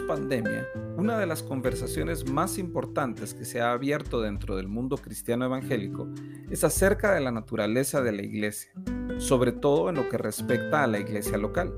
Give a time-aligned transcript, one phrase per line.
[0.00, 0.66] pandemia,
[0.96, 6.08] una de las conversaciones más importantes que se ha abierto dentro del mundo cristiano evangélico
[6.50, 8.72] es acerca de la naturaleza de la iglesia,
[9.18, 11.74] sobre todo en lo que respecta a la iglesia local.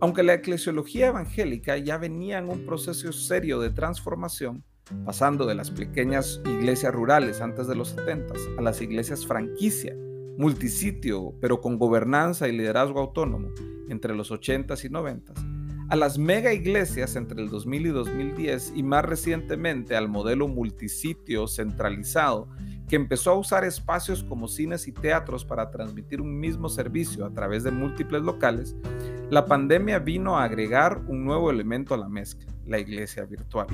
[0.00, 4.64] Aunque la eclesiología evangélica ya venía en un proceso serio de transformación,
[5.04, 9.94] pasando de las pequeñas iglesias rurales antes de los 70 a las iglesias franquicia,
[10.38, 13.50] multisitio, pero con gobernanza y liderazgo autónomo
[13.88, 15.51] entre los 80s y 90s,
[15.92, 21.46] a las mega iglesias entre el 2000 y 2010 y más recientemente al modelo multisitio
[21.46, 22.48] centralizado
[22.88, 27.34] que empezó a usar espacios como cines y teatros para transmitir un mismo servicio a
[27.34, 28.74] través de múltiples locales,
[29.28, 33.66] la pandemia vino a agregar un nuevo elemento a la mezcla, la iglesia virtual.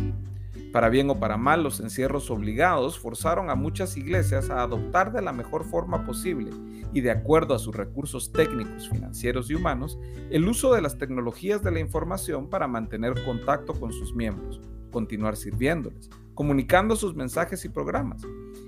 [0.73, 5.23] Para bien o para mal, los encierros obligados forzaron a muchas iglesias a adoptar de
[5.23, 6.51] la mejor forma posible
[6.93, 9.99] y de acuerdo a sus recursos técnicos, financieros y humanos,
[10.31, 15.37] el uso de las tecnologías de la información para mantener contacto con sus miembros, continuar
[15.37, 18.23] sirviéndoles, comunicando sus mensajes y programas,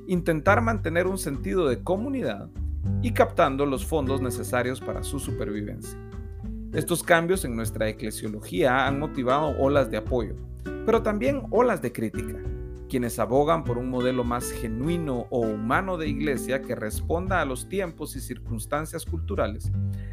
[0.07, 2.51] intentar mantener un sentido de comunidad
[3.03, 5.99] y captando los fondos necesarios para su supervivencia.
[6.73, 10.37] Estos cambios en nuestra eclesiología han motivado olas de apoyo,
[10.87, 12.39] pero también olas de crítica,
[12.89, 17.69] quienes abogan por un modelo más genuino o humano de iglesia que responda a los
[17.69, 19.71] tiempos y circunstancias culturales,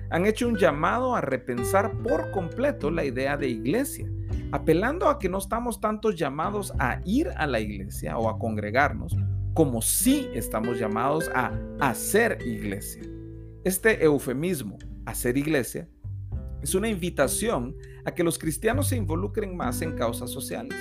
[0.10, 4.08] han hecho un llamado a repensar por completo la idea de iglesia,
[4.52, 9.18] apelando a que no estamos tantos llamados a ir a la iglesia o a congregarnos,
[9.54, 13.02] como sí estamos llamados a hacer iglesia.
[13.64, 15.90] Este eufemismo, hacer iglesia,
[16.68, 20.76] es una invitación a que los cristianos se involucren más en causas sociales,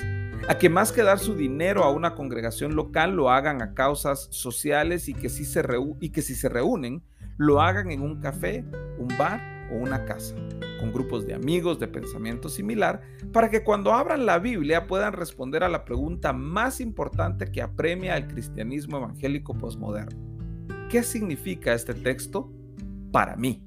[0.49, 4.27] a que más que dar su dinero a una congregación local lo hagan a causas
[4.33, 7.05] sociales y que, si se, reúnen
[7.39, 8.65] lo hagan en un café,
[8.99, 10.35] un bar o una casa,
[10.81, 13.03] con grupos de amigos de pensamiento similar,
[13.33, 18.15] para que cuando abran la Biblia puedan responder a la pregunta más importante que apremia
[18.15, 20.19] al cristianismo evangélico posmoderno.
[20.91, 22.51] ¿Qué significa este texto
[23.13, 23.66] para mí?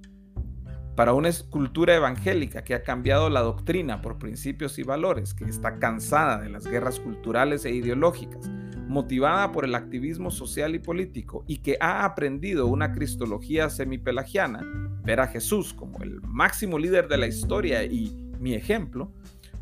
[0.99, 5.79] Para una escultura evangélica que ha cambiado la doctrina por principios y valores, que está
[5.79, 8.49] cansada de las guerras culturales e ideológicas,
[8.85, 14.59] motivada por el activismo social y político y que ha aprendido una cristología semipelagiana,
[15.05, 19.13] ver a Jesús como el máximo líder de la historia y mi ejemplo,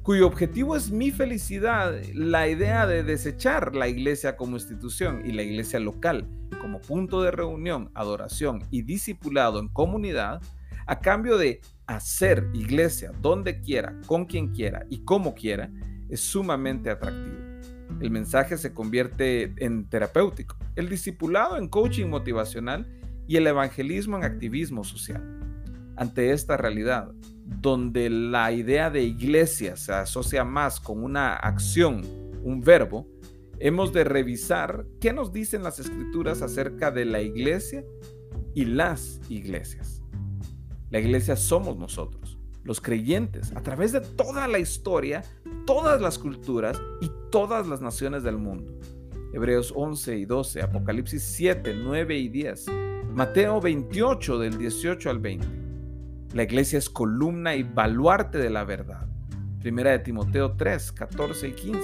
[0.02, 5.44] cuyo objetivo es mi felicidad, la idea de desechar la iglesia como institución y la
[5.44, 6.28] iglesia local
[6.60, 10.42] como punto de reunión, adoración y discipulado en comunidad,
[10.88, 15.70] a cambio de hacer iglesia donde quiera, con quien quiera y como quiera,
[16.10, 17.38] es sumamente atractivo.
[18.02, 22.88] El mensaje se convierte en terapéutico, el discipulado en coaching motivacional
[23.28, 25.24] y el evangelismo en activismo social.
[25.96, 27.12] Ante esta realidad,
[27.44, 32.02] donde la idea de iglesia se asocia más con una acción,
[32.44, 33.08] un verbo,
[33.60, 37.84] hemos de revisar qué nos dicen las escrituras acerca de la iglesia
[38.54, 40.04] y las iglesias.
[40.90, 45.22] La iglesia somos nosotros, los creyentes, a través de toda la historia,
[45.66, 48.74] todas las culturas y todas las naciones del mundo.
[49.34, 52.66] Hebreos 11 y 12, Apocalipsis 7, 9 y 10,
[53.14, 55.48] Mateo 28 del 18 al 20.
[56.34, 59.10] La iglesia es columna y baluarte de la verdad.
[59.60, 61.80] Primera de Timoteo 3, 14 y 15.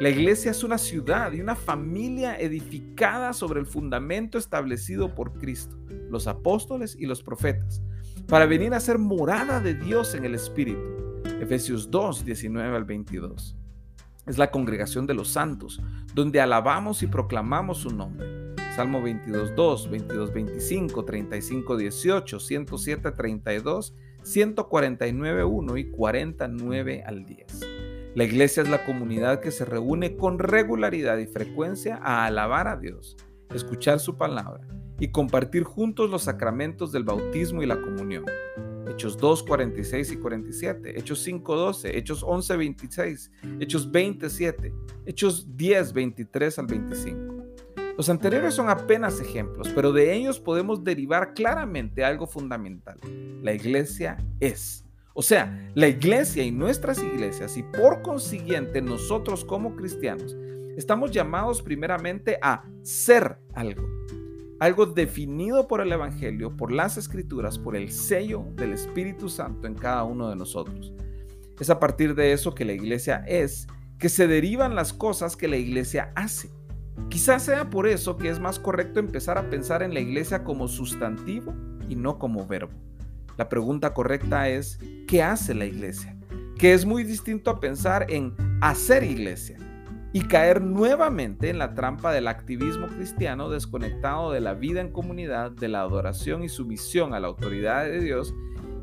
[0.00, 5.78] La iglesia es una ciudad y una familia edificada sobre el fundamento establecido por Cristo,
[6.10, 7.82] los apóstoles y los profetas
[8.28, 11.22] para venir a ser morada de Dios en el Espíritu.
[11.40, 13.56] Efesios 2, 19 al 22.
[14.26, 15.80] Es la congregación de los santos,
[16.14, 18.54] donde alabamos y proclamamos su nombre.
[18.74, 27.60] Salmo 22, 2, 22, 25, 35, 18, 107, 32, 149, 1 y 49 al 10.
[28.14, 32.76] La iglesia es la comunidad que se reúne con regularidad y frecuencia a alabar a
[32.76, 33.16] Dios,
[33.50, 34.66] escuchar su palabra
[35.04, 38.24] y compartir juntos los sacramentos del bautismo y la comunión.
[38.88, 44.72] Hechos 2, 46 y 47, Hechos 5, 12, Hechos 11, 26, Hechos 27,
[45.04, 47.34] Hechos 10, 23 al 25.
[47.98, 52.98] Los anteriores son apenas ejemplos, pero de ellos podemos derivar claramente algo fundamental.
[53.42, 54.86] La iglesia es.
[55.12, 60.34] O sea, la iglesia y nuestras iglesias y por consiguiente nosotros como cristianos
[60.78, 63.86] estamos llamados primeramente a ser algo
[64.60, 69.74] algo definido por el Evangelio, por las Escrituras, por el sello del Espíritu Santo en
[69.74, 70.92] cada uno de nosotros.
[71.60, 73.66] Es a partir de eso que la iglesia es,
[73.98, 76.50] que se derivan las cosas que la iglesia hace.
[77.08, 80.68] Quizás sea por eso que es más correcto empezar a pensar en la iglesia como
[80.68, 81.54] sustantivo
[81.88, 82.72] y no como verbo.
[83.36, 86.14] La pregunta correcta es, ¿qué hace la iglesia?
[86.58, 89.58] que es muy distinto a pensar en hacer iglesia
[90.14, 95.50] y caer nuevamente en la trampa del activismo cristiano desconectado de la vida en comunidad,
[95.50, 98.32] de la adoración y sumisión a la autoridad de Dios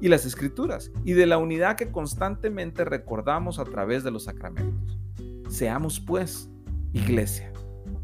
[0.01, 4.99] y las escrituras, y de la unidad que constantemente recordamos a través de los sacramentos.
[5.47, 6.49] Seamos pues
[6.91, 7.53] iglesia.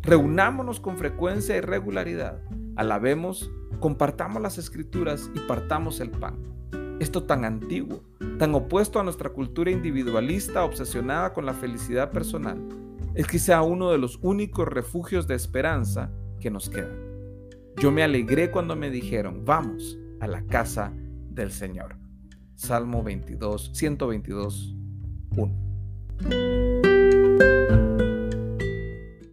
[0.04, 2.42] Reunámonos con frecuencia y regularidad.
[2.78, 3.52] Alabemos,
[3.82, 6.38] compartamos las escrituras y partamos el pan.
[7.02, 8.06] Esto tan antiguo,
[8.40, 12.87] tan opuesto a nuestra cultura individualista obsesionada con la felicidad personal,
[13.18, 16.96] es quizá uno de los únicos refugios de esperanza que nos quedan.
[17.82, 20.94] Yo me alegré cuando me dijeron, vamos a la casa
[21.32, 21.98] del Señor.
[22.54, 24.76] Salmo 22, 122,
[25.36, 27.87] 1.